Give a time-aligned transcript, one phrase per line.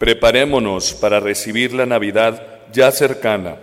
[0.00, 3.58] Preparémonos para recibir la Navidad ya cercana,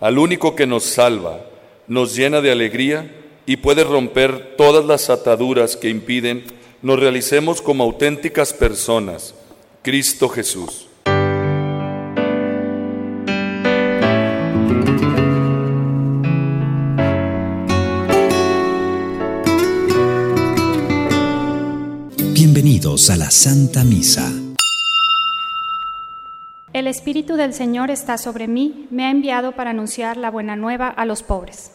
[0.00, 1.38] al único que nos salva,
[1.86, 3.14] nos llena de alegría
[3.46, 6.42] y puede romper todas las ataduras que impiden
[6.82, 9.36] nos realicemos como auténticas personas,
[9.82, 10.88] Cristo Jesús.
[22.34, 24.41] Bienvenidos a la Santa Misa.
[26.72, 30.88] El Espíritu del Señor está sobre mí, me ha enviado para anunciar la buena nueva
[30.88, 31.72] a los pobres.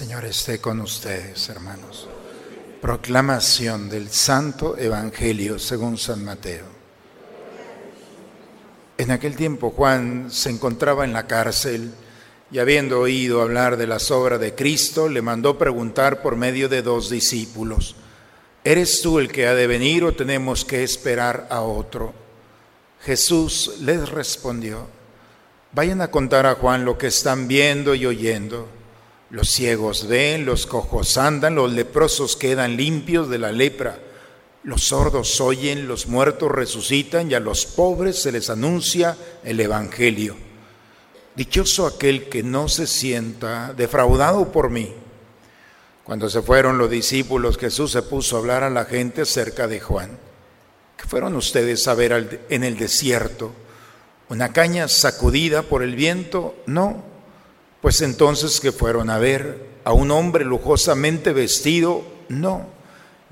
[0.00, 2.08] Señor esté con ustedes, hermanos.
[2.80, 6.64] Proclamación del Santo Evangelio según San Mateo.
[8.96, 11.92] En aquel tiempo Juan se encontraba en la cárcel
[12.50, 16.80] y habiendo oído hablar de las obras de Cristo, le mandó preguntar por medio de
[16.80, 17.94] dos discípulos,
[18.64, 22.14] ¿eres tú el que ha de venir o tenemos que esperar a otro?
[23.02, 24.86] Jesús les respondió,
[25.72, 28.79] vayan a contar a Juan lo que están viendo y oyendo.
[29.30, 33.96] Los ciegos ven, los cojos andan, los leprosos quedan limpios de la lepra,
[34.64, 40.36] los sordos oyen, los muertos resucitan y a los pobres se les anuncia el Evangelio.
[41.36, 44.92] Dichoso aquel que no se sienta defraudado por mí.
[46.02, 49.78] Cuando se fueron los discípulos, Jesús se puso a hablar a la gente acerca de
[49.78, 50.18] Juan.
[50.96, 53.52] ¿Qué fueron ustedes a ver en el desierto?
[54.28, 56.56] ¿Una caña sacudida por el viento?
[56.66, 57.09] No
[57.80, 62.66] pues entonces que fueron a ver a un hombre lujosamente vestido, no,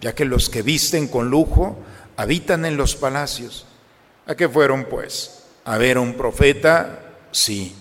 [0.00, 1.78] ya que los que visten con lujo
[2.16, 3.66] habitan en los palacios.
[4.26, 5.44] ¿A qué fueron pues?
[5.64, 7.16] ¿A ver a un profeta?
[7.30, 7.74] Sí,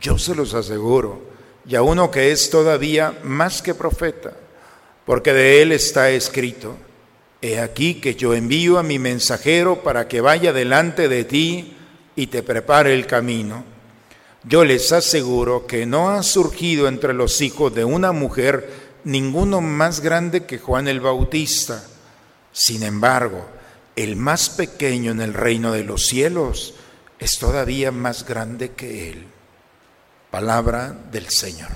[0.00, 1.22] yo se los aseguro,
[1.66, 4.32] y a uno que es todavía más que profeta,
[5.04, 6.76] porque de él está escrito,
[7.42, 11.76] he aquí que yo envío a mi mensajero para que vaya delante de ti
[12.16, 13.64] y te prepare el camino.
[14.48, 18.70] Yo les aseguro que no ha surgido entre los hijos de una mujer
[19.04, 21.84] ninguno más grande que Juan el Bautista.
[22.50, 23.46] Sin embargo,
[23.94, 26.74] el más pequeño en el reino de los cielos
[27.18, 29.26] es todavía más grande que él.
[30.30, 31.68] Palabra del Señor.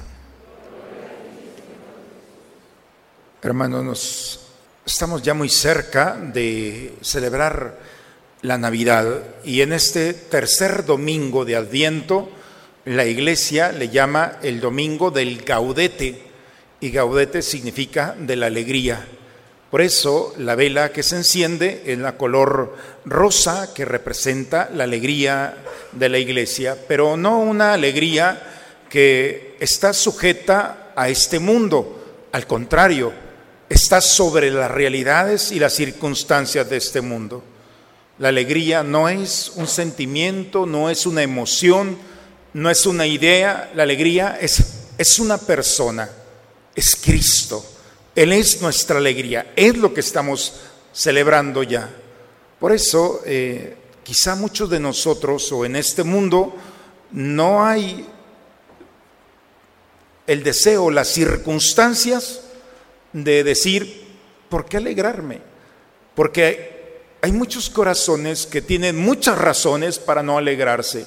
[3.43, 4.41] Hermanos,
[4.87, 7.79] estamos ya muy cerca de celebrar
[8.41, 12.31] la Navidad y en este tercer domingo de Adviento,
[12.85, 16.21] la iglesia le llama el domingo del gaudete
[16.81, 19.07] y gaudete significa de la alegría.
[19.71, 25.57] Por eso la vela que se enciende es la color rosa que representa la alegría
[25.93, 28.43] de la iglesia, pero no una alegría
[28.91, 33.13] que está sujeta a este mundo, al contrario,
[33.69, 37.43] está sobre las realidades y las circunstancias de este mundo.
[38.19, 41.97] La alegría no es un sentimiento, no es una emoción,
[42.55, 44.63] no es una idea, la alegría es,
[44.99, 46.09] es una persona,
[46.75, 47.65] es Cristo.
[48.15, 50.55] Él es nuestra alegría, es lo que estamos
[50.93, 51.89] celebrando ya.
[52.61, 56.55] Por eso, eh, quizá muchos de nosotros o en este mundo
[57.11, 58.07] no hay
[60.27, 62.41] el deseo, las circunstancias
[63.13, 64.05] de decir,
[64.49, 65.41] ¿por qué alegrarme?
[66.15, 71.07] Porque hay muchos corazones que tienen muchas razones para no alegrarse.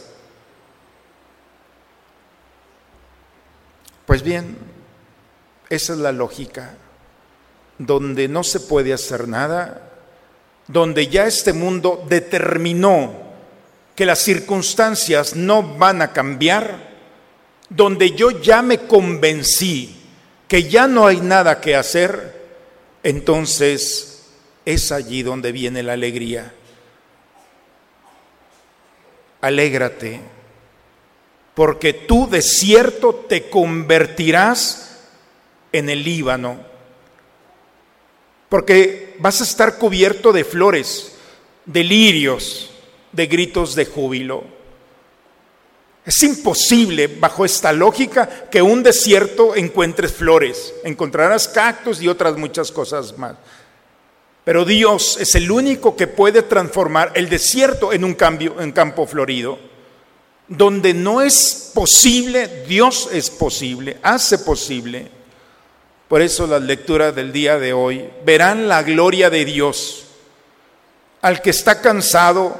[4.15, 4.55] Pues bien,
[5.69, 6.77] esa es la lógica,
[7.77, 9.91] donde no se puede hacer nada,
[10.69, 13.11] donde ya este mundo determinó
[13.93, 16.95] que las circunstancias no van a cambiar,
[17.67, 19.97] donde yo ya me convencí
[20.47, 22.41] que ya no hay nada que hacer,
[23.03, 24.27] entonces
[24.63, 26.53] es allí donde viene la alegría.
[29.41, 30.34] Alégrate
[31.55, 34.99] porque tú de cierto te convertirás
[35.71, 36.59] en el Líbano,
[38.49, 41.13] porque vas a estar cubierto de flores,
[41.65, 42.71] de lirios,
[43.11, 44.43] de gritos de júbilo.
[46.05, 50.73] Es imposible, bajo esta lógica, que un desierto encuentres flores.
[50.83, 53.35] Encontrarás cactus y otras muchas cosas más.
[54.43, 59.07] Pero Dios es el único que puede transformar el desierto en un cambio, en campo
[59.07, 59.57] florido.
[60.47, 65.09] Donde no es posible, Dios es posible, hace posible.
[66.07, 70.05] Por eso las lecturas del día de hoy verán la gloria de Dios.
[71.21, 72.55] Al que está cansado,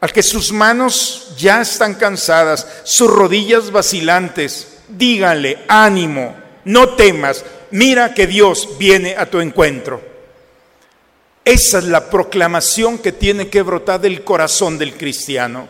[0.00, 6.34] al que sus manos ya están cansadas, sus rodillas vacilantes, díganle, ánimo,
[6.64, 10.00] no temas, mira que Dios viene a tu encuentro.
[11.44, 15.68] Esa es la proclamación que tiene que brotar del corazón del cristiano.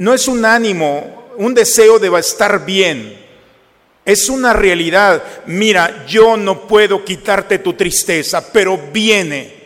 [0.00, 3.18] No es un ánimo, un deseo de estar bien.
[4.04, 5.22] Es una realidad.
[5.46, 9.60] Mira, yo no puedo quitarte tu tristeza, pero viene.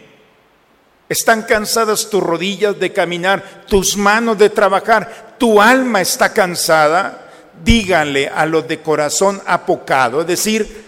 [1.08, 7.31] Están cansadas tus rodillas de caminar, tus manos de trabajar, tu alma está cansada.
[7.64, 10.84] Díganle a los de corazón apocado, es decir,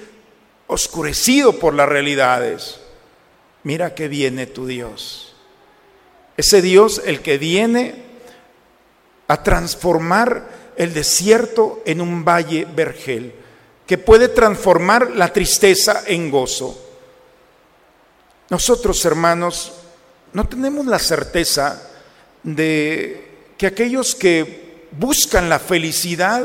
[0.66, 2.81] oscurecido por las realidades
[3.66, 5.34] mira que viene tu Dios.
[6.37, 8.04] Ese Dios el que viene
[9.28, 13.32] a transformar el desierto en un valle vergel,
[13.87, 16.82] que puede transformar la tristeza en gozo.
[18.50, 19.73] Nosotros, hermanos,
[20.32, 21.82] no tenemos la certeza
[22.43, 26.44] de que aquellos que buscan la felicidad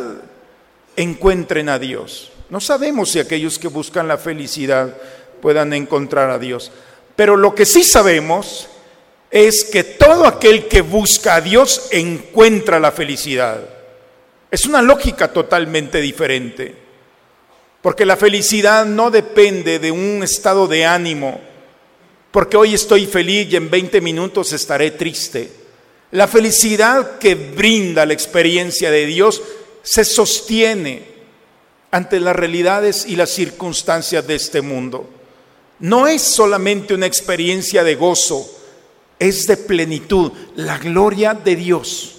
[0.95, 2.31] encuentren a Dios.
[2.49, 4.95] No sabemos si aquellos que buscan la felicidad
[5.41, 6.71] puedan encontrar a Dios.
[7.15, 8.67] Pero lo que sí sabemos
[9.31, 13.61] es que todo aquel que busca a Dios encuentra la felicidad.
[14.51, 16.75] Es una lógica totalmente diferente.
[17.81, 21.39] Porque la felicidad no depende de un estado de ánimo.
[22.31, 25.49] Porque hoy estoy feliz y en 20 minutos estaré triste.
[26.11, 29.41] La felicidad que brinda la experiencia de Dios
[29.81, 31.05] se sostiene
[31.89, 35.09] ante las realidades y las circunstancias de este mundo
[35.81, 38.60] no es solamente una experiencia de gozo,
[39.21, 42.17] es de plenitud, la gloria de Dios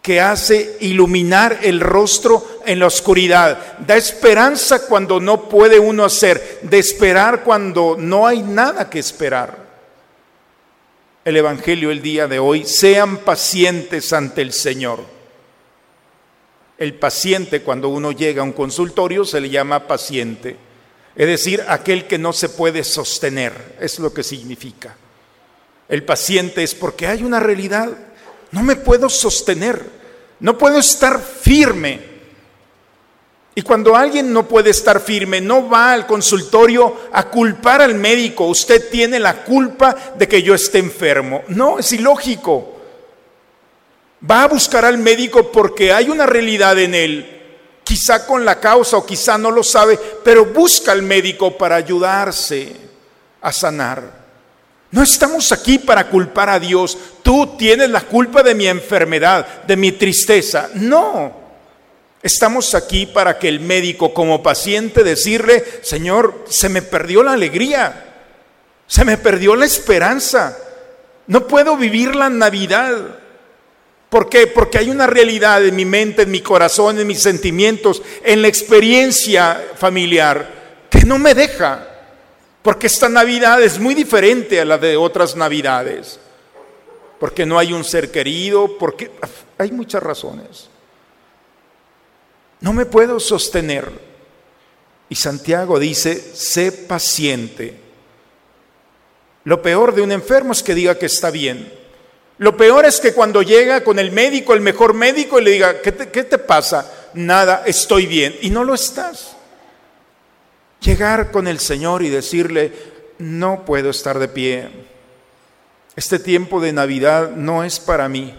[0.00, 6.60] que hace iluminar el rostro en la oscuridad, da esperanza cuando no puede uno hacer,
[6.62, 9.66] de esperar cuando no hay nada que esperar.
[11.26, 15.00] El Evangelio el día de hoy, sean pacientes ante el Señor.
[16.78, 20.68] El paciente cuando uno llega a un consultorio se le llama paciente
[21.18, 24.96] es decir, aquel que no se puede sostener, es lo que significa.
[25.88, 27.88] El paciente es porque hay una realidad,
[28.50, 29.82] no me puedo sostener,
[30.40, 32.18] no puedo estar firme.
[33.54, 38.44] Y cuando alguien no puede estar firme, no va al consultorio a culpar al médico,
[38.44, 41.42] usted tiene la culpa de que yo esté enfermo.
[41.48, 42.76] No, es ilógico.
[44.30, 47.34] Va a buscar al médico porque hay una realidad en él
[47.88, 52.76] quizá con la causa o quizá no lo sabe, pero busca al médico para ayudarse
[53.40, 54.27] a sanar.
[54.90, 56.96] No estamos aquí para culpar a Dios.
[57.22, 60.70] Tú tienes la culpa de mi enfermedad, de mi tristeza.
[60.74, 61.48] No.
[62.22, 68.16] Estamos aquí para que el médico como paciente decirle, Señor, se me perdió la alegría,
[68.86, 70.58] se me perdió la esperanza,
[71.28, 72.96] no puedo vivir la Navidad.
[74.08, 74.48] ¿Por qué?
[74.48, 78.48] Porque hay una realidad en mi mente, en mi corazón, en mis sentimientos, en la
[78.48, 80.58] experiencia familiar
[80.90, 81.87] que no me deja.
[82.68, 86.20] Porque esta Navidad es muy diferente a la de otras Navidades.
[87.18, 89.10] Porque no hay un ser querido, porque
[89.56, 90.68] hay muchas razones.
[92.60, 93.90] No me puedo sostener.
[95.08, 97.80] Y Santiago dice, sé paciente.
[99.44, 101.72] Lo peor de un enfermo es que diga que está bien.
[102.36, 105.80] Lo peor es que cuando llega con el médico, el mejor médico, y le diga,
[105.80, 107.08] ¿qué te, pasa?
[107.14, 108.36] Nada, estoy bien.
[108.42, 109.37] Y no lo estás.
[110.80, 112.72] Llegar con el Señor y decirle,
[113.18, 114.68] no puedo estar de pie.
[115.96, 118.34] Este tiempo de Navidad no es para mí.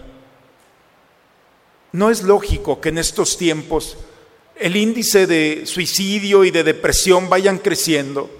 [1.92, 3.98] No es lógico que en estos tiempos
[4.56, 8.30] el índice de suicidio y de depresión vayan creciendo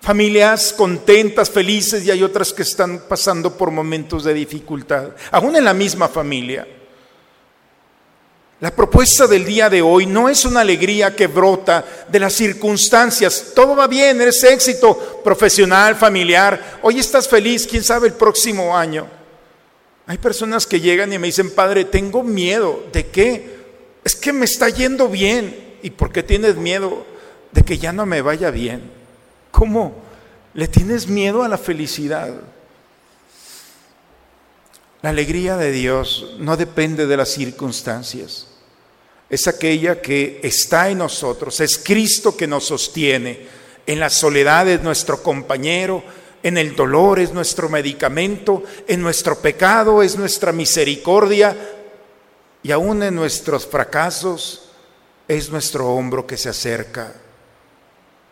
[0.00, 5.64] familias contentas, felices y hay otras que están pasando por momentos de dificultad, aún en
[5.64, 6.66] la misma familia.
[8.60, 13.52] La propuesta del día de hoy no es una alegría que brota de las circunstancias.
[13.54, 16.78] Todo va bien, eres éxito profesional, familiar.
[16.82, 19.06] Hoy estás feliz, quién sabe el próximo año.
[20.06, 22.84] Hay personas que llegan y me dicen, Padre, tengo miedo.
[22.92, 23.60] ¿De qué?
[24.04, 25.78] Es que me está yendo bien.
[25.82, 27.06] ¿Y por qué tienes miedo
[27.52, 28.90] de que ya no me vaya bien?
[29.50, 29.94] ¿Cómo?
[30.52, 32.34] ¿Le tienes miedo a la felicidad?
[35.00, 38.49] La alegría de Dios no depende de las circunstancias.
[39.30, 44.82] Es aquella que está en nosotros, es Cristo que nos sostiene, En la soledad es
[44.82, 46.04] nuestro compañero,
[46.42, 51.56] en el dolor es nuestro medicamento, en nuestro pecado es nuestra misericordia
[52.62, 54.70] y aún en nuestros fracasos
[55.26, 57.14] es nuestro hombro que se acerca.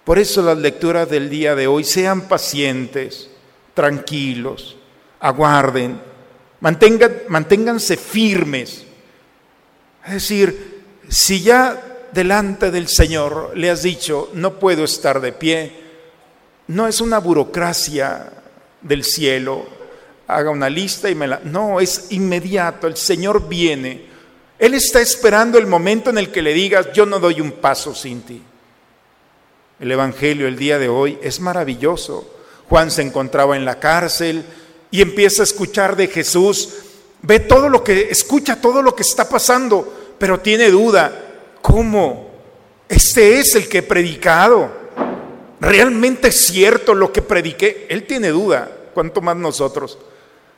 [0.04, 3.30] Por eso las lecturas del día de hoy sean pacientes,
[3.74, 4.76] tranquilos,
[5.20, 6.00] aguarden,
[6.60, 8.84] manténganse firmes.
[10.06, 10.67] Es decir,
[11.08, 15.72] si ya delante del Señor le has dicho, no puedo estar de pie,
[16.68, 18.30] no es una burocracia
[18.82, 19.66] del cielo,
[20.26, 21.40] haga una lista y me la...
[21.42, 24.06] No, es inmediato, el Señor viene.
[24.58, 27.94] Él está esperando el momento en el que le digas, yo no doy un paso
[27.94, 28.42] sin ti.
[29.80, 32.34] El Evangelio el día de hoy es maravilloso.
[32.68, 34.44] Juan se encontraba en la cárcel
[34.90, 36.74] y empieza a escuchar de Jesús,
[37.22, 41.12] ve todo lo que, escucha todo lo que está pasando, pero tiene duda,
[41.62, 42.30] ¿cómo?
[42.88, 44.70] Este es el que he predicado.
[45.60, 47.86] ¿Realmente es cierto lo que prediqué?
[47.90, 49.98] Él tiene duda, ¿cuánto más nosotros?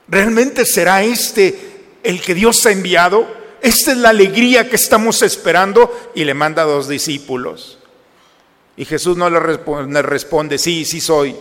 [0.08, 3.26] ¿Realmente será este el que Dios ha enviado?
[3.62, 7.78] Esta es la alegría que estamos esperando y le manda a dos discípulos.
[8.76, 11.36] Y Jesús no le responde, responde, sí, sí soy.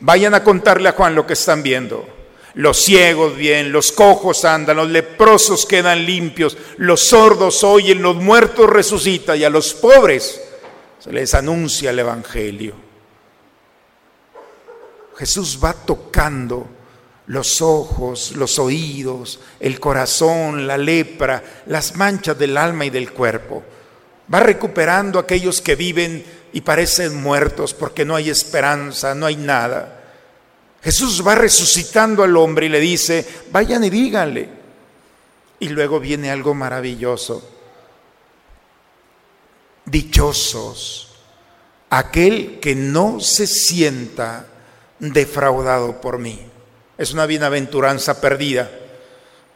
[0.00, 2.04] Vayan a contarle a Juan lo que están viendo.
[2.54, 8.68] Los ciegos bien, los cojos andan, los leprosos quedan limpios, los sordos oyen, los muertos
[8.68, 10.40] resucitan y a los pobres
[10.98, 12.74] se les anuncia el Evangelio.
[15.16, 16.66] Jesús va tocando
[17.26, 23.62] los ojos, los oídos, el corazón, la lepra, las manchas del alma y del cuerpo.
[24.32, 29.36] Va recuperando a aquellos que viven y parecen muertos porque no hay esperanza, no hay
[29.36, 30.01] nada.
[30.82, 34.48] Jesús va resucitando al hombre y le dice, vayan y díganle.
[35.60, 37.48] Y luego viene algo maravilloso.
[39.84, 41.12] Dichosos
[41.92, 44.46] aquel que no se sienta
[44.98, 46.40] defraudado por mí.
[46.96, 48.70] Es una bienaventuranza perdida,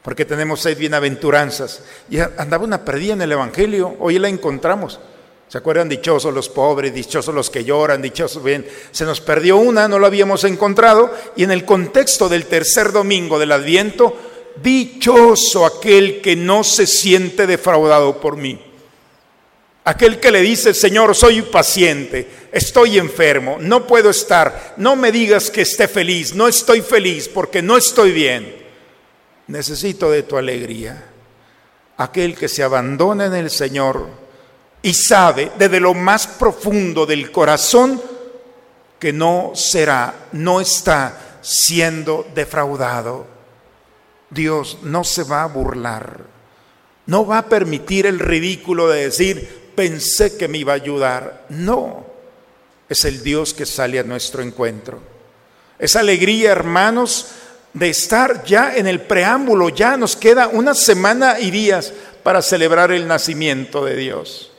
[0.02, 1.82] porque tenemos seis bienaventuranzas.
[2.10, 5.00] Y andaba una perdida en el Evangelio, hoy la encontramos.
[5.48, 5.88] ¿Se acuerdan?
[5.88, 8.66] Dichosos los pobres, dichosos los que lloran, dichosos bien.
[8.90, 11.14] Se nos perdió una, no lo habíamos encontrado.
[11.36, 14.16] Y en el contexto del tercer domingo del Adviento,
[14.62, 18.60] dichoso aquel que no se siente defraudado por mí.
[19.84, 25.48] Aquel que le dice, Señor, soy paciente, estoy enfermo, no puedo estar, no me digas
[25.48, 28.52] que esté feliz, no estoy feliz porque no estoy bien.
[29.46, 31.04] Necesito de tu alegría.
[31.98, 34.25] Aquel que se abandona en el Señor
[34.86, 38.00] y sabe desde lo más profundo del corazón
[39.00, 43.26] que no será, no está siendo defraudado.
[44.30, 46.20] Dios no se va a burlar,
[47.06, 51.46] no va a permitir el ridículo de decir, pensé que me iba a ayudar.
[51.48, 52.06] No,
[52.88, 55.00] es el Dios que sale a nuestro encuentro.
[55.80, 57.32] Esa alegría, hermanos,
[57.72, 62.92] de estar ya en el preámbulo, ya nos queda una semana y días para celebrar
[62.92, 64.52] el nacimiento de Dios.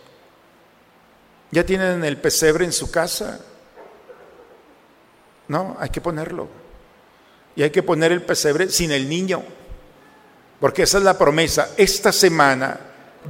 [1.52, 3.40] ¿Ya tienen el pesebre en su casa?
[5.48, 6.48] No, hay que ponerlo.
[7.56, 9.44] Y hay que poner el pesebre sin el niño.
[10.60, 11.72] Porque esa es la promesa.
[11.78, 12.80] Esta semana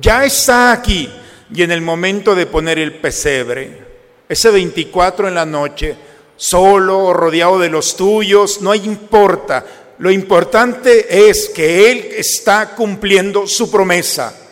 [0.02, 1.10] ya está aquí.
[1.54, 3.86] Y en el momento de poner el pesebre,
[4.28, 5.96] ese 24 en la noche,
[6.36, 9.66] solo o rodeado de los tuyos, no importa.
[10.00, 14.47] Lo importante es que Él está cumpliendo su promesa.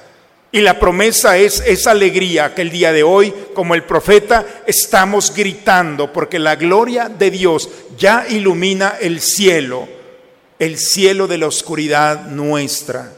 [0.55, 5.35] Y la promesa es esa alegría que el día de hoy, como el profeta, estamos
[5.35, 9.85] gritando, porque la gloria de Dios ya ilumina el cielo,
[10.57, 13.11] el cielo de la oscuridad nuestra,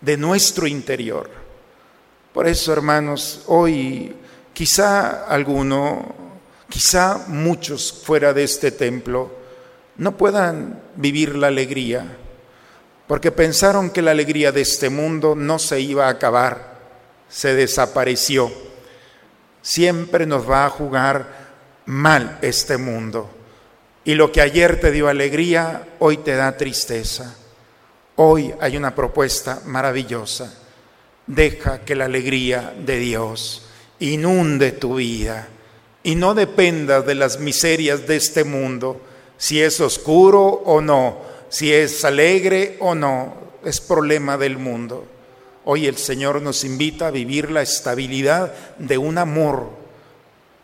[0.00, 1.28] de nuestro interior.
[2.32, 4.14] Por eso, hermanos, hoy
[4.54, 6.14] quizá alguno,
[6.70, 9.30] quizá muchos fuera de este templo,
[9.98, 12.16] no puedan vivir la alegría,
[13.06, 16.77] porque pensaron que la alegría de este mundo no se iba a acabar
[17.28, 18.50] se desapareció.
[19.62, 21.48] Siempre nos va a jugar
[21.86, 23.30] mal este mundo.
[24.04, 27.36] Y lo que ayer te dio alegría, hoy te da tristeza.
[28.16, 30.54] Hoy hay una propuesta maravillosa.
[31.26, 33.66] Deja que la alegría de Dios
[33.98, 35.48] inunde tu vida
[36.02, 39.00] y no dependas de las miserias de este mundo,
[39.36, 41.18] si es oscuro o no,
[41.48, 45.06] si es alegre o no, es problema del mundo.
[45.70, 49.68] Hoy el Señor nos invita a vivir la estabilidad de un amor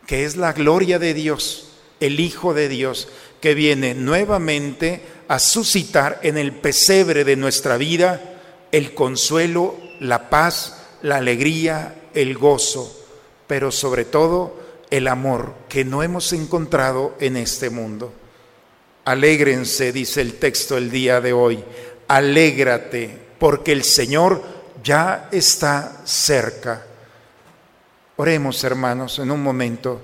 [0.07, 3.07] que es la gloria de Dios, el Hijo de Dios,
[3.39, 8.19] que viene nuevamente a suscitar en el pesebre de nuestra vida
[8.71, 13.05] el consuelo, la paz, la alegría, el gozo,
[13.45, 14.59] pero sobre todo
[14.89, 18.11] el amor que no hemos encontrado en este mundo.
[19.03, 21.63] Alégrense, dice el texto el día de hoy,
[22.07, 24.54] alégrate, porque el Señor
[24.85, 26.85] ya está cerca.
[28.17, 30.01] Oremos, hermanos, en un momento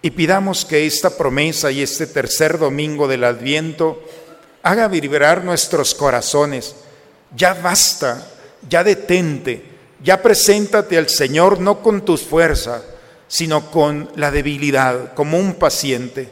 [0.00, 4.02] y pidamos que esta promesa y este tercer domingo del Adviento
[4.62, 6.76] haga vibrar nuestros corazones.
[7.36, 8.26] Ya basta,
[8.68, 9.62] ya detente,
[10.02, 12.82] ya preséntate al Señor no con tus fuerzas,
[13.28, 16.28] sino con la debilidad, como un paciente.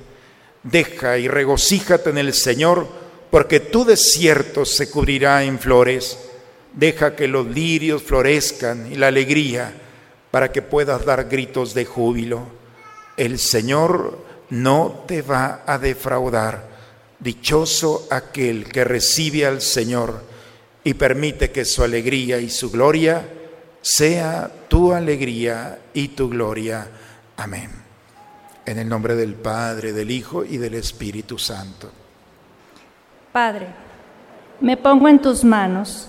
[0.62, 2.86] Deja y regocíjate en el Señor,
[3.30, 6.27] porque tu desierto se cubrirá en flores.
[6.72, 9.72] Deja que los lirios florezcan y la alegría,
[10.30, 12.42] para que puedas dar gritos de júbilo.
[13.16, 14.18] El Señor
[14.50, 16.68] no te va a defraudar.
[17.18, 20.22] Dichoso aquel que recibe al Señor
[20.84, 23.28] y permite que su alegría y su gloria
[23.80, 26.88] sea tu alegría y tu gloria.
[27.36, 27.70] Amén.
[28.64, 31.90] En el nombre del Padre, del Hijo y del Espíritu Santo.
[33.32, 33.68] Padre,
[34.60, 36.08] me pongo en tus manos,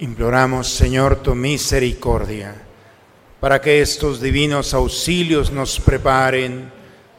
[0.00, 2.54] Imploramos, Señor, tu misericordia,
[3.38, 6.72] para que estos divinos auxilios nos preparen,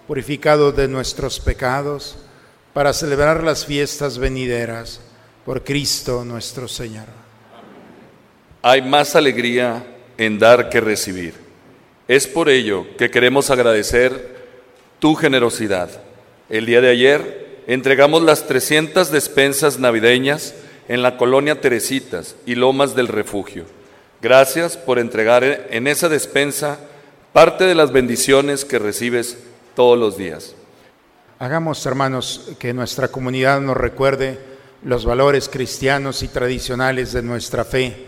[0.08, 2.18] purificados de nuestros pecados,
[2.74, 5.00] para celebrar las fiestas venideras
[5.46, 7.06] por Cristo nuestro Señor.
[8.62, 9.86] Hay más alegría
[10.18, 11.36] en dar que recibir.
[12.10, 14.36] Es por ello que queremos agradecer
[15.00, 15.90] tu generosidad.
[16.50, 20.54] El día de ayer entregamos las 300 despensas navideñas
[20.88, 23.66] en la colonia Teresitas y Lomas del Refugio.
[24.22, 26.80] Gracias por entregar en esa despensa
[27.34, 29.38] parte de las bendiciones que recibes
[29.76, 30.56] todos los días.
[31.40, 34.40] Hagamos, hermanos, que nuestra comunidad nos recuerde
[34.84, 38.06] los valores cristianos y tradicionales de nuestra fe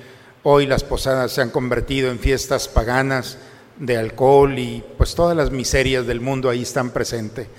[0.50, 3.38] Hoy las posadas se han convertido en fiestas paganas
[3.78, 7.50] de alcohol y pues todas las miserias del mundo ahí están presentes.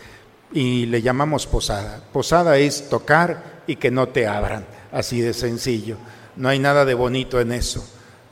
[0.53, 2.01] Y le llamamos posada.
[2.15, 5.97] Posada es tocar y que no te abran, así de sencillo.
[6.37, 7.85] No hay nada de bonito en eso.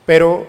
[0.04, 0.46] Pero,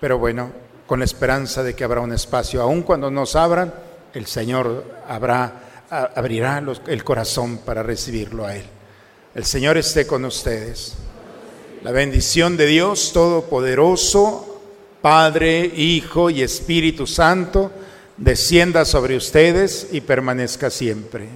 [0.00, 0.52] pero bueno,
[0.86, 3.74] con la esperanza de que habrá un espacio, aun cuando nos abran,
[4.14, 8.64] el Señor habrá, abrirá el corazón para recibirlo a Él.
[9.34, 10.94] El Señor esté con ustedes.
[11.82, 14.60] La bendición de Dios Todopoderoso,
[15.00, 17.70] Padre, Hijo y Espíritu Santo,
[18.16, 21.28] descienda sobre ustedes y permanezca siempre.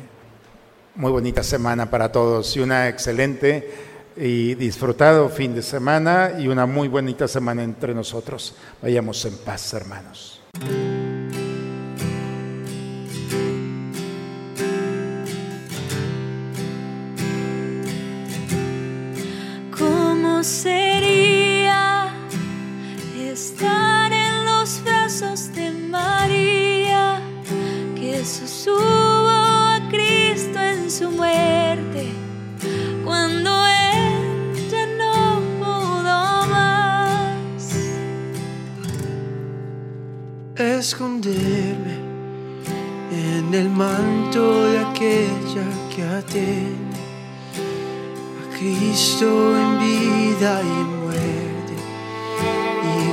[0.95, 3.71] Muy bonita semana para todos y una excelente
[4.15, 8.55] y disfrutado fin de semana y una muy bonita semana entre nosotros.
[8.83, 10.43] Vayamos en paz, hermanos.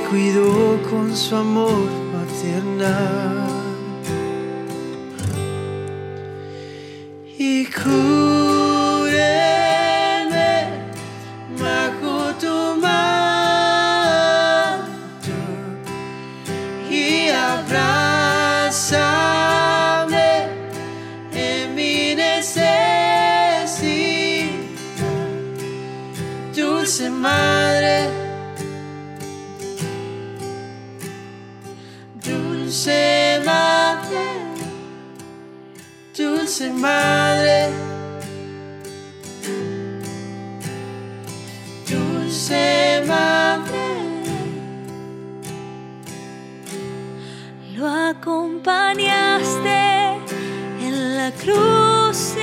[0.09, 3.47] Cuidó con su amor maternal.
[7.37, 7.65] Y
[36.79, 37.69] madre,
[41.87, 43.87] dulce madre.
[47.75, 49.79] Lo acompañaste
[50.81, 52.35] en la cruz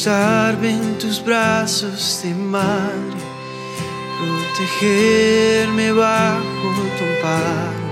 [0.00, 3.20] posarme en tus brazos de madre,
[4.18, 7.84] protegerme bajo tu amparo,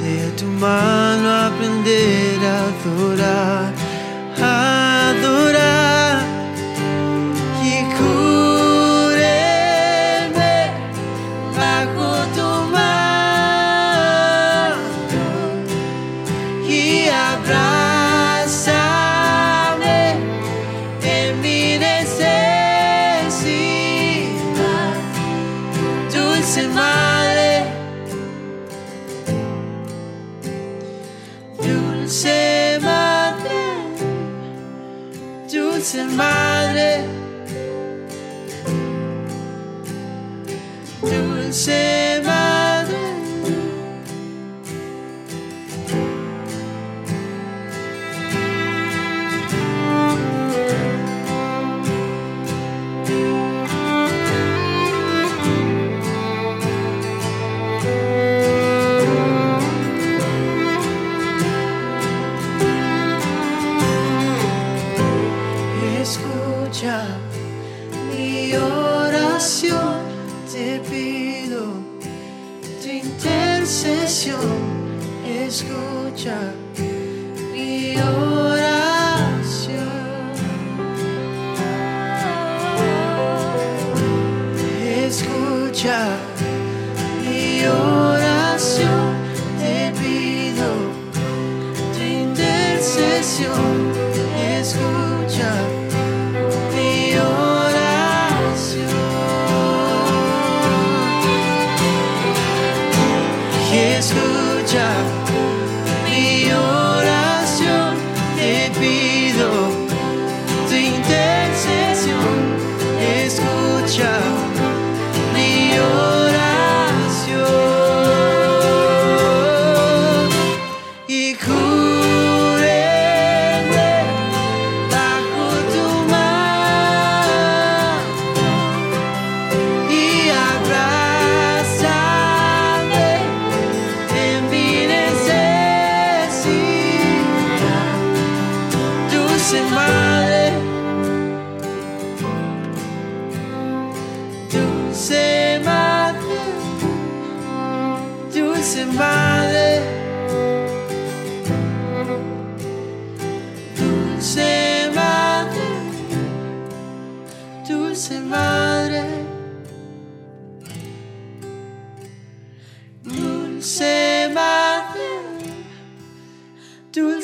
[0.00, 3.72] de tu mano aprender a adorar.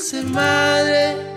[0.09, 1.28] ser madre.